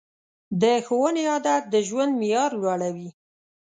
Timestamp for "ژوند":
1.87-2.11